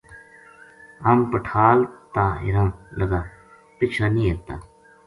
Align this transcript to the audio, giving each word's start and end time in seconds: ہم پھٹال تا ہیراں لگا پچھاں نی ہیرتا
ہم 1.05 1.19
پھٹال 1.31 1.77
تا 2.13 2.25
ہیراں 2.41 2.67
لگا 2.99 3.21
پچھاں 3.77 4.09
نی 4.13 4.21
ہیرتا 4.27 4.53